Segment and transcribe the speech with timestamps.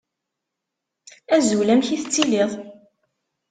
[1.35, 1.69] Azul.
[1.73, 2.51] Amek i tettiliḍ?